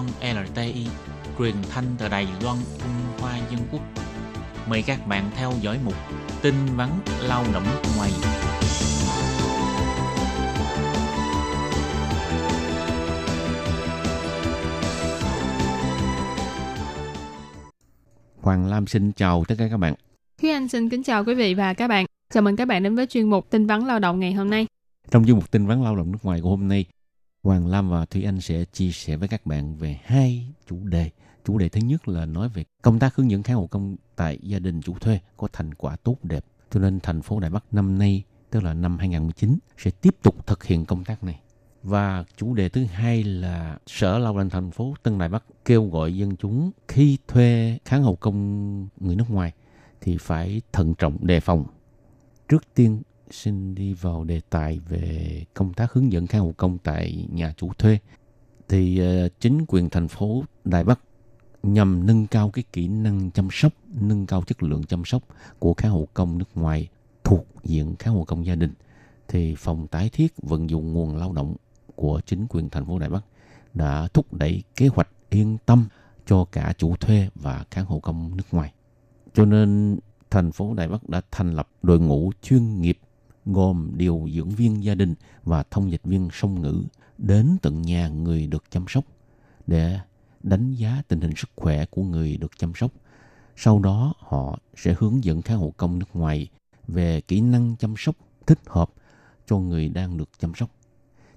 Loan 0.00 0.46
LTI, 0.46 0.86
truyền 1.38 1.54
thanh 1.70 1.84
từ 1.98 2.08
Đài 2.08 2.28
Loan, 2.42 2.56
Trung 2.78 2.88
Hoa 3.18 3.38
Dân 3.50 3.60
Quốc. 3.72 3.82
Mời 4.68 4.82
các 4.82 5.06
bạn 5.06 5.30
theo 5.34 5.52
dõi 5.60 5.78
mục 5.84 5.94
tin 6.42 6.54
vắn 6.76 6.88
lao 7.22 7.44
động 7.52 7.64
ngoài. 7.96 8.10
Hoàng 18.40 18.66
Lam 18.66 18.86
xin 18.86 19.12
chào 19.12 19.44
tất 19.48 19.54
cả 19.58 19.68
các 19.70 19.76
bạn. 19.76 19.94
Thúy 20.42 20.50
Anh 20.50 20.68
xin 20.68 20.88
kính 20.88 21.02
chào 21.02 21.24
quý 21.24 21.34
vị 21.34 21.54
và 21.54 21.74
các 21.74 21.88
bạn. 21.88 22.06
Chào 22.32 22.42
mừng 22.42 22.56
các 22.56 22.68
bạn 22.68 22.82
đến 22.82 22.94
với 22.94 23.06
chuyên 23.06 23.30
mục 23.30 23.50
tin 23.50 23.66
vắn 23.66 23.86
lao 23.86 23.98
động 23.98 24.20
ngày 24.20 24.32
hôm 24.32 24.50
nay. 24.50 24.66
Trong 25.10 25.24
chuyên 25.26 25.36
mục 25.36 25.50
tin 25.50 25.66
vắn 25.66 25.84
lao 25.84 25.96
động 25.96 26.12
nước 26.12 26.18
ngoài 26.22 26.40
của 26.42 26.50
hôm 26.50 26.68
nay, 26.68 26.84
Hoàng 27.42 27.66
Lam 27.66 27.90
và 27.90 28.04
Thúy 28.04 28.24
Anh 28.24 28.40
sẽ 28.40 28.64
chia 28.64 28.90
sẻ 28.90 29.16
với 29.16 29.28
các 29.28 29.46
bạn 29.46 29.76
về 29.76 30.00
hai 30.04 30.46
chủ 30.66 30.84
đề. 30.84 31.10
Chủ 31.44 31.58
đề 31.58 31.68
thứ 31.68 31.80
nhất 31.80 32.08
là 32.08 32.26
nói 32.26 32.48
về 32.48 32.64
công 32.82 32.98
tác 32.98 33.16
hướng 33.16 33.30
dẫn 33.30 33.42
kháng 33.42 33.56
hộ 33.56 33.66
công 33.66 33.96
tại 34.16 34.38
gia 34.42 34.58
đình 34.58 34.80
chủ 34.82 34.94
thuê 34.94 35.20
có 35.36 35.48
thành 35.52 35.74
quả 35.74 35.96
tốt 35.96 36.16
đẹp. 36.22 36.44
Cho 36.70 36.80
nên 36.80 37.00
thành 37.00 37.22
phố 37.22 37.40
Đài 37.40 37.50
Bắc 37.50 37.64
năm 37.74 37.98
nay, 37.98 38.22
tức 38.50 38.62
là 38.62 38.74
năm 38.74 38.98
2019, 38.98 39.58
sẽ 39.78 39.90
tiếp 39.90 40.16
tục 40.22 40.46
thực 40.46 40.64
hiện 40.64 40.84
công 40.84 41.04
tác 41.04 41.24
này. 41.24 41.40
Và 41.82 42.24
chủ 42.36 42.54
đề 42.54 42.68
thứ 42.68 42.84
hai 42.84 43.24
là 43.24 43.78
Sở 43.86 44.18
Lao 44.18 44.38
động 44.38 44.50
thành 44.50 44.70
phố 44.70 44.94
Tân 45.02 45.18
Đài 45.18 45.28
Bắc 45.28 45.44
kêu 45.64 45.88
gọi 45.88 46.16
dân 46.16 46.36
chúng 46.36 46.70
khi 46.88 47.18
thuê 47.28 47.78
kháng 47.84 48.02
hộ 48.02 48.14
công 48.14 48.88
người 49.00 49.16
nước 49.16 49.30
ngoài 49.30 49.52
thì 50.00 50.16
phải 50.20 50.62
thận 50.72 50.94
trọng 50.94 51.26
đề 51.26 51.40
phòng. 51.40 51.64
Trước 52.48 52.74
tiên 52.74 53.02
xin 53.30 53.74
đi 53.74 53.92
vào 53.92 54.24
đề 54.24 54.40
tài 54.50 54.78
về 54.78 55.44
công 55.54 55.74
tác 55.74 55.92
hướng 55.92 56.12
dẫn 56.12 56.26
khai 56.26 56.40
hộ 56.40 56.52
công 56.56 56.78
tại 56.78 57.26
nhà 57.32 57.54
chủ 57.56 57.72
thuê. 57.72 57.98
Thì 58.68 58.98
ờ, 58.98 59.28
chính 59.40 59.64
quyền 59.68 59.90
thành 59.90 60.08
phố 60.08 60.44
Đài 60.64 60.84
Bắc 60.84 61.00
nhằm 61.62 62.06
nâng 62.06 62.26
cao 62.26 62.50
cái 62.50 62.64
kỹ 62.72 62.88
năng 62.88 63.30
chăm 63.30 63.48
sóc, 63.50 63.72
nâng 64.00 64.26
cao 64.26 64.42
chất 64.46 64.62
lượng 64.62 64.84
chăm 64.84 65.04
sóc 65.04 65.22
của 65.58 65.74
kháng 65.74 65.92
hộ 65.92 66.08
công 66.14 66.38
nước 66.38 66.48
ngoài 66.54 66.88
thuộc 67.24 67.46
diện 67.64 67.96
kháng 67.98 68.14
hộ 68.14 68.24
công 68.24 68.46
gia 68.46 68.54
đình 68.54 68.74
thì 69.28 69.54
phòng 69.58 69.86
tái 69.86 70.10
thiết 70.12 70.32
vận 70.42 70.70
dụng 70.70 70.92
nguồn 70.92 71.16
lao 71.16 71.32
động 71.32 71.56
của 71.94 72.20
chính 72.26 72.46
quyền 72.48 72.70
thành 72.70 72.86
phố 72.86 72.98
Đài 72.98 73.10
Bắc 73.10 73.24
đã 73.74 74.08
thúc 74.14 74.34
đẩy 74.34 74.62
kế 74.76 74.86
hoạch 74.88 75.08
yên 75.30 75.58
tâm 75.66 75.88
cho 76.26 76.44
cả 76.44 76.74
chủ 76.78 76.96
thuê 76.96 77.28
và 77.34 77.64
khán 77.70 77.84
hộ 77.84 78.00
công 78.00 78.36
nước 78.36 78.44
ngoài. 78.52 78.72
Cho 79.34 79.44
nên 79.44 79.98
thành 80.30 80.52
phố 80.52 80.74
Đài 80.74 80.88
Bắc 80.88 81.08
đã 81.08 81.20
thành 81.30 81.54
lập 81.54 81.68
đội 81.82 82.00
ngũ 82.00 82.32
chuyên 82.42 82.80
nghiệp 82.80 82.98
gồm 83.46 83.90
điều 83.96 84.28
dưỡng 84.34 84.50
viên 84.50 84.84
gia 84.84 84.94
đình 84.94 85.14
và 85.44 85.62
thông 85.70 85.90
dịch 85.90 86.04
viên 86.04 86.28
song 86.32 86.62
ngữ 86.62 86.82
đến 87.18 87.56
tận 87.62 87.82
nhà 87.82 88.08
người 88.08 88.46
được 88.46 88.64
chăm 88.70 88.84
sóc 88.88 89.04
để 89.66 89.98
đánh 90.42 90.74
giá 90.74 91.02
tình 91.08 91.20
hình 91.20 91.32
sức 91.36 91.50
khỏe 91.56 91.86
của 91.86 92.02
người 92.02 92.36
được 92.36 92.58
chăm 92.58 92.72
sóc. 92.74 92.90
Sau 93.56 93.78
đó 93.78 94.14
họ 94.18 94.58
sẽ 94.76 94.94
hướng 94.98 95.24
dẫn 95.24 95.42
khán 95.42 95.58
hộ 95.58 95.74
công 95.76 95.98
nước 95.98 96.08
ngoài 96.14 96.48
về 96.88 97.20
kỹ 97.20 97.40
năng 97.40 97.76
chăm 97.76 97.94
sóc 97.98 98.16
thích 98.46 98.60
hợp 98.66 98.90
cho 99.46 99.58
người 99.58 99.88
đang 99.88 100.16
được 100.16 100.28
chăm 100.38 100.52
sóc. 100.54 100.70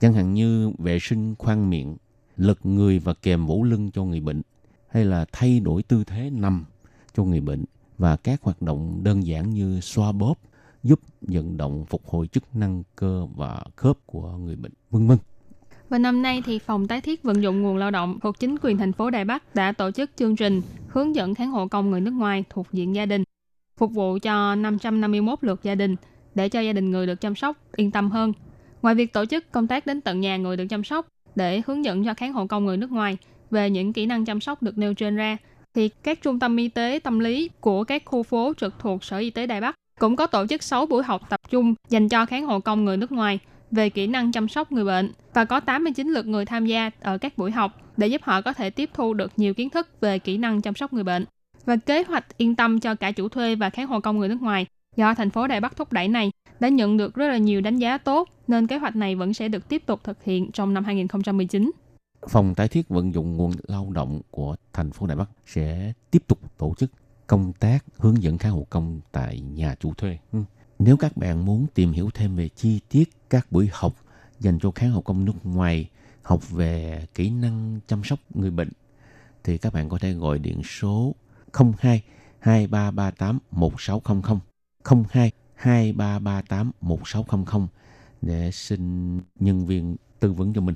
Chẳng 0.00 0.12
hạn 0.12 0.34
như 0.34 0.72
vệ 0.78 0.98
sinh 1.00 1.34
khoang 1.38 1.70
miệng, 1.70 1.96
lật 2.36 2.66
người 2.66 2.98
và 2.98 3.14
kèm 3.14 3.46
vỗ 3.46 3.62
lưng 3.62 3.90
cho 3.90 4.04
người 4.04 4.20
bệnh, 4.20 4.42
hay 4.88 5.04
là 5.04 5.26
thay 5.32 5.60
đổi 5.60 5.82
tư 5.82 6.04
thế 6.04 6.30
nằm 6.30 6.64
cho 7.16 7.24
người 7.24 7.40
bệnh 7.40 7.64
và 7.98 8.16
các 8.16 8.42
hoạt 8.42 8.62
động 8.62 9.00
đơn 9.02 9.26
giản 9.26 9.50
như 9.50 9.80
xoa 9.80 10.12
bóp 10.12 10.34
giúp 10.82 11.00
vận 11.20 11.56
động 11.56 11.84
phục 11.88 12.06
hồi 12.06 12.26
chức 12.26 12.56
năng 12.56 12.82
cơ 12.96 13.26
và 13.36 13.62
khớp 13.76 14.06
của 14.06 14.28
người 14.30 14.56
bệnh, 14.56 14.72
vân 14.90 15.06
vân. 15.06 15.18
Và 15.88 15.98
năm 15.98 16.22
nay 16.22 16.42
thì 16.46 16.58
phòng 16.58 16.88
tái 16.88 17.00
thiết 17.00 17.22
vận 17.22 17.42
dụng 17.42 17.62
nguồn 17.62 17.76
lao 17.76 17.90
động 17.90 18.18
thuộc 18.20 18.38
chính 18.38 18.56
quyền 18.62 18.78
thành 18.78 18.92
phố 18.92 19.10
Đài 19.10 19.24
Bắc 19.24 19.54
đã 19.54 19.72
tổ 19.72 19.90
chức 19.90 20.10
chương 20.16 20.36
trình 20.36 20.62
hướng 20.88 21.14
dẫn 21.14 21.34
kháng 21.34 21.50
hộ 21.50 21.66
công 21.66 21.90
người 21.90 22.00
nước 22.00 22.10
ngoài 22.10 22.44
thuộc 22.50 22.66
diện 22.72 22.94
gia 22.94 23.06
đình, 23.06 23.24
phục 23.76 23.92
vụ 23.92 24.18
cho 24.22 24.54
551 24.54 25.38
lượt 25.42 25.60
gia 25.62 25.74
đình 25.74 25.96
để 26.34 26.48
cho 26.48 26.60
gia 26.60 26.72
đình 26.72 26.90
người 26.90 27.06
được 27.06 27.20
chăm 27.20 27.34
sóc 27.34 27.56
yên 27.76 27.90
tâm 27.90 28.10
hơn. 28.10 28.32
Ngoài 28.82 28.94
việc 28.94 29.12
tổ 29.12 29.24
chức 29.24 29.52
công 29.52 29.66
tác 29.66 29.86
đến 29.86 30.00
tận 30.00 30.20
nhà 30.20 30.36
người 30.36 30.56
được 30.56 30.66
chăm 30.70 30.84
sóc 30.84 31.06
để 31.34 31.62
hướng 31.66 31.84
dẫn 31.84 32.04
cho 32.04 32.14
kháng 32.14 32.32
hộ 32.32 32.46
công 32.46 32.66
người 32.66 32.76
nước 32.76 32.90
ngoài 32.90 33.16
về 33.50 33.70
những 33.70 33.92
kỹ 33.92 34.06
năng 34.06 34.24
chăm 34.24 34.40
sóc 34.40 34.62
được 34.62 34.78
nêu 34.78 34.94
trên 34.94 35.16
ra, 35.16 35.36
thì 35.74 35.88
các 35.88 36.22
trung 36.22 36.38
tâm 36.38 36.56
y 36.56 36.68
tế 36.68 37.00
tâm 37.04 37.18
lý 37.18 37.50
của 37.60 37.84
các 37.84 38.02
khu 38.04 38.22
phố 38.22 38.52
trực 38.56 38.74
thuộc 38.78 39.04
Sở 39.04 39.18
Y 39.18 39.30
tế 39.30 39.46
Đài 39.46 39.60
Bắc 39.60 39.74
cũng 39.98 40.16
có 40.16 40.26
tổ 40.26 40.46
chức 40.46 40.62
6 40.62 40.86
buổi 40.86 41.02
học 41.02 41.22
tập 41.28 41.40
trung 41.50 41.74
dành 41.88 42.08
cho 42.08 42.26
kháng 42.26 42.46
hộ 42.46 42.60
công 42.60 42.84
người 42.84 42.96
nước 42.96 43.12
ngoài 43.12 43.38
về 43.70 43.90
kỹ 43.90 44.06
năng 44.06 44.32
chăm 44.32 44.48
sóc 44.48 44.72
người 44.72 44.84
bệnh 44.84 45.12
và 45.34 45.44
có 45.44 45.60
89 45.60 46.08
lượt 46.08 46.26
người 46.26 46.44
tham 46.44 46.66
gia 46.66 46.90
ở 47.00 47.18
các 47.18 47.38
buổi 47.38 47.50
học 47.50 47.72
để 47.96 48.06
giúp 48.06 48.20
họ 48.24 48.40
có 48.42 48.52
thể 48.52 48.70
tiếp 48.70 48.90
thu 48.94 49.14
được 49.14 49.32
nhiều 49.36 49.54
kiến 49.54 49.70
thức 49.70 49.88
về 50.00 50.18
kỹ 50.18 50.38
năng 50.38 50.62
chăm 50.62 50.74
sóc 50.74 50.92
người 50.92 51.04
bệnh. 51.04 51.24
Và 51.64 51.76
kế 51.76 52.04
hoạch 52.04 52.38
yên 52.38 52.56
tâm 52.56 52.80
cho 52.80 52.94
cả 52.94 53.12
chủ 53.12 53.28
thuê 53.28 53.54
và 53.54 53.70
kháng 53.70 53.86
hộ 53.86 54.00
công 54.00 54.18
người 54.18 54.28
nước 54.28 54.42
ngoài 54.42 54.66
do 54.96 55.14
thành 55.14 55.30
phố 55.30 55.46
Đài 55.46 55.60
Bắc 55.60 55.76
thúc 55.76 55.92
đẩy 55.92 56.08
này 56.08 56.30
đã 56.60 56.68
nhận 56.68 56.96
được 56.96 57.14
rất 57.14 57.28
là 57.28 57.36
nhiều 57.36 57.60
đánh 57.60 57.76
giá 57.76 57.98
tốt, 57.98 58.28
nên 58.48 58.66
kế 58.66 58.78
hoạch 58.78 58.96
này 58.96 59.14
vẫn 59.14 59.34
sẽ 59.34 59.48
được 59.48 59.68
tiếp 59.68 59.82
tục 59.86 60.04
thực 60.04 60.24
hiện 60.24 60.52
trong 60.52 60.74
năm 60.74 60.84
2019. 60.84 61.70
Phòng 62.28 62.54
tái 62.54 62.68
thiết 62.68 62.88
vận 62.88 63.14
dụng 63.14 63.36
nguồn 63.36 63.52
lao 63.68 63.90
động 63.94 64.20
của 64.30 64.56
thành 64.72 64.90
phố 64.90 65.06
Đài 65.06 65.16
Bắc 65.16 65.30
sẽ 65.46 65.92
tiếp 66.10 66.22
tục 66.28 66.38
tổ 66.58 66.74
chức 66.78 66.90
công 67.28 67.52
tác 67.52 67.84
hướng 67.96 68.22
dẫn 68.22 68.38
kháng 68.38 68.52
hộ 68.52 68.66
công 68.70 69.00
tại 69.12 69.40
nhà 69.40 69.74
chủ 69.80 69.94
thuê. 69.94 70.18
Ừ. 70.32 70.38
Nếu 70.78 70.96
các 70.96 71.16
bạn 71.16 71.44
muốn 71.44 71.66
tìm 71.74 71.92
hiểu 71.92 72.10
thêm 72.14 72.36
về 72.36 72.48
chi 72.48 72.80
tiết 72.88 73.10
các 73.30 73.52
buổi 73.52 73.68
học 73.72 73.94
dành 74.40 74.58
cho 74.58 74.70
kháng 74.70 74.90
hộ 74.90 75.00
công 75.00 75.24
nước 75.24 75.32
ngoài, 75.44 75.90
học 76.22 76.50
về 76.50 77.06
kỹ 77.14 77.30
năng 77.30 77.80
chăm 77.86 78.04
sóc 78.04 78.18
người 78.34 78.50
bệnh, 78.50 78.68
thì 79.44 79.58
các 79.58 79.72
bạn 79.72 79.88
có 79.88 79.98
thể 79.98 80.12
gọi 80.12 80.38
điện 80.38 80.62
số 80.64 81.14
02 81.52 82.02
2338 82.38 83.38
1600 83.50 84.40
02 85.12 85.32
2338 85.54 86.70
1600 86.80 87.66
để 88.22 88.50
xin 88.50 89.16
nhân 89.40 89.66
viên 89.66 89.96
tư 90.20 90.32
vấn 90.32 90.52
cho 90.54 90.60
mình. 90.60 90.74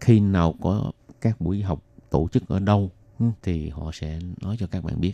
Khi 0.00 0.20
nào 0.20 0.54
có 0.62 0.92
các 1.20 1.40
buổi 1.40 1.62
học 1.62 1.82
tổ 2.10 2.28
chức 2.32 2.48
ở 2.48 2.58
đâu 2.58 2.90
ừ, 3.18 3.26
thì 3.42 3.68
họ 3.68 3.90
sẽ 3.92 4.18
nói 4.40 4.56
cho 4.58 4.66
các 4.66 4.84
bạn 4.84 5.00
biết. 5.00 5.12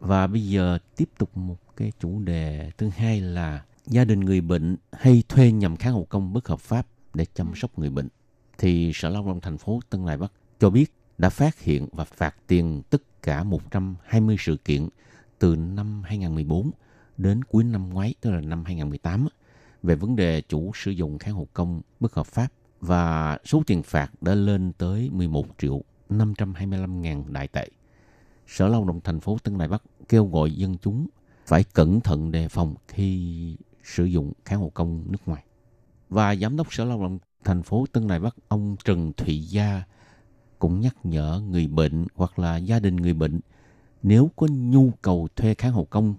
Và 0.00 0.26
bây 0.26 0.48
giờ 0.48 0.78
tiếp 0.96 1.08
tục 1.18 1.36
một 1.36 1.76
cái 1.76 1.92
chủ 2.00 2.18
đề 2.18 2.70
thứ 2.78 2.88
hai 2.88 3.20
là 3.20 3.64
gia 3.86 4.04
đình 4.04 4.20
người 4.20 4.40
bệnh 4.40 4.76
hay 4.92 5.22
thuê 5.28 5.52
nhằm 5.52 5.76
kháng 5.76 5.92
hộ 5.92 6.06
công 6.08 6.32
bất 6.32 6.48
hợp 6.48 6.60
pháp 6.60 6.86
để 7.14 7.26
chăm 7.34 7.52
sóc 7.54 7.78
người 7.78 7.90
bệnh. 7.90 8.08
Thì 8.58 8.92
Sở 8.94 9.08
Lao 9.08 9.26
động 9.26 9.40
thành 9.40 9.58
phố 9.58 9.80
Tân 9.90 10.04
Lai 10.04 10.16
Bắc 10.16 10.32
cho 10.60 10.70
biết 10.70 10.92
đã 11.18 11.30
phát 11.30 11.60
hiện 11.60 11.88
và 11.92 12.04
phạt 12.04 12.34
tiền 12.46 12.82
tất 12.90 13.22
cả 13.22 13.44
120 13.44 14.36
sự 14.38 14.56
kiện 14.56 14.88
từ 15.38 15.56
năm 15.56 16.02
2014 16.02 16.70
đến 17.16 17.44
cuối 17.44 17.64
năm 17.64 17.90
ngoái, 17.90 18.14
tức 18.20 18.30
là 18.30 18.40
năm 18.40 18.64
2018, 18.64 19.28
về 19.82 19.94
vấn 19.94 20.16
đề 20.16 20.42
chủ 20.48 20.70
sử 20.74 20.90
dụng 20.90 21.18
kháng 21.18 21.34
hộ 21.34 21.46
công 21.52 21.80
bất 22.00 22.14
hợp 22.14 22.26
pháp 22.26 22.48
và 22.80 23.38
số 23.44 23.62
tiền 23.66 23.82
phạt 23.82 24.22
đã 24.22 24.34
lên 24.34 24.72
tới 24.78 25.10
11 25.12 25.46
triệu 25.58 25.82
525 26.08 27.02
ngàn 27.02 27.32
đại 27.32 27.48
tệ. 27.48 27.68
Sở 28.50 28.68
Lao 28.68 28.84
động 28.84 29.00
thành 29.04 29.20
phố 29.20 29.38
Tân 29.42 29.58
Đài 29.58 29.68
Bắc 29.68 29.82
kêu 30.08 30.26
gọi 30.26 30.52
dân 30.52 30.76
chúng 30.82 31.06
phải 31.46 31.64
cẩn 31.64 32.00
thận 32.00 32.30
đề 32.30 32.48
phòng 32.48 32.74
khi 32.88 33.56
sử 33.84 34.04
dụng 34.04 34.32
kháng 34.44 34.60
hộ 34.60 34.70
công 34.74 35.04
nước 35.08 35.18
ngoài. 35.26 35.44
Và 36.08 36.34
Giám 36.36 36.56
đốc 36.56 36.74
Sở 36.74 36.84
Lao 36.84 37.02
động 37.02 37.18
thành 37.44 37.62
phố 37.62 37.86
Tân 37.92 38.08
Đài 38.08 38.20
Bắc 38.20 38.36
ông 38.48 38.76
Trần 38.84 39.12
Thụy 39.12 39.40
Gia 39.40 39.82
cũng 40.58 40.80
nhắc 40.80 40.96
nhở 41.04 41.42
người 41.50 41.66
bệnh 41.66 42.06
hoặc 42.14 42.38
là 42.38 42.56
gia 42.56 42.78
đình 42.78 42.96
người 42.96 43.14
bệnh 43.14 43.40
nếu 44.02 44.30
có 44.36 44.46
nhu 44.50 44.90
cầu 45.02 45.28
thuê 45.36 45.54
kháng 45.54 45.72
hộ 45.72 45.84
công, 45.84 46.14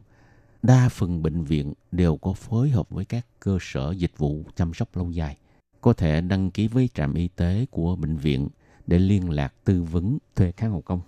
đa 0.64 0.90
phần 0.91 1.24
bệnh 1.24 1.44
viện 1.44 1.74
đều 1.91 2.18
có 2.18 2.34
phối 2.34 2.70
hợp 2.70 2.90
với 2.90 3.05
các 3.05 3.26
cơ 3.40 3.58
sở 3.61 3.91
dịch 3.91 4.17
vụ 4.17 4.44
chăm 4.55 4.73
sóc 4.73 4.97
lâu 4.97 5.11
dài. 5.11 5.38
Có 5.82 5.94
thể 5.94 6.22
đăng 6.22 6.52
ký 6.52 6.67
với 6.67 6.90
trạm 6.94 7.14
y 7.14 7.28
tế 7.28 7.66
của 7.72 7.96
bệnh 7.96 8.17
viện 8.17 8.50
để 8.88 9.00
liên 9.00 9.29
lạc 9.29 9.53
tư 9.64 9.84
vấn 9.84 10.17
thuê 10.35 10.52
kháng 10.52 10.72
hộ 10.72 10.82
công. 10.82 11.02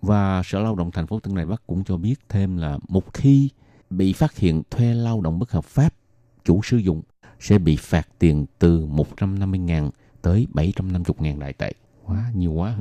Và 0.00 0.42
Sở 0.44 0.60
Lao 0.60 0.74
động 0.74 0.90
thành 0.90 1.06
phố 1.06 1.20
Tân 1.20 1.34
Đài 1.34 1.46
Bắc 1.46 1.66
cũng 1.66 1.84
cho 1.84 1.96
biết 1.96 2.14
thêm 2.28 2.56
là 2.56 2.78
một 2.88 3.14
khi 3.14 3.48
bị 3.90 4.12
phát 4.12 4.36
hiện 4.36 4.62
thuê 4.70 4.94
lao 4.94 5.20
động 5.20 5.38
bất 5.38 5.50
hợp 5.50 5.64
pháp, 5.64 5.94
chủ 6.44 6.60
sử 6.62 6.76
dụng 6.76 7.02
sẽ 7.40 7.58
bị 7.58 7.76
phạt 7.76 8.08
tiền 8.18 8.46
từ 8.58 8.86
150.000 8.86 9.90
tới 10.22 10.46
750.000 10.52 11.38
đại 11.38 11.52
tệ. 11.52 11.72
Quá, 12.04 12.30
nhiều 12.34 12.52
quá. 12.52 12.76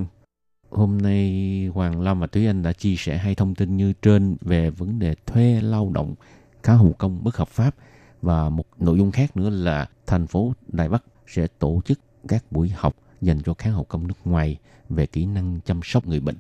Hôm 0.70 1.02
nay 1.02 1.70
Hoàng 1.74 2.02
Lâm 2.02 2.20
và 2.20 2.28
Thúy 2.28 2.48
Anh 2.48 2.64
đã 2.64 2.74
chia 2.74 2.96
sẻ 2.98 3.18
hai 3.18 3.36
thông 3.36 3.56
tin 3.56 3.78
như 3.78 3.94
trên 3.94 4.38
về 4.42 4.70
vấn 4.70 5.00
đề 5.00 5.16
thuê 5.26 5.62
lao 5.62 5.90
động 5.90 6.16
khá 6.64 6.74
hữu 6.74 6.94
công 6.94 7.24
bất 7.24 7.38
hợp 7.38 7.48
pháp 7.48 7.76
và 8.22 8.50
một 8.50 8.66
nội 8.80 8.98
dung 8.98 9.12
khác 9.12 9.38
nữa 9.38 9.50
là 9.50 9.90
thành 10.08 10.28
phố 10.28 10.54
Đài 10.68 10.90
Bắc 10.90 11.04
sẽ 11.28 11.48
tổ 11.60 11.82
chức 11.86 12.00
các 12.28 12.52
buổi 12.52 12.70
học 12.70 12.96
dành 13.22 13.42
cho 13.42 13.54
kháng 13.54 13.74
hậu 13.74 13.84
công 13.84 14.08
nước 14.08 14.18
ngoài 14.26 14.58
về 14.90 15.06
kỹ 15.06 15.26
năng 15.26 15.60
chăm 15.66 15.80
sóc 15.84 16.08
người 16.08 16.20
bệnh 16.20 16.36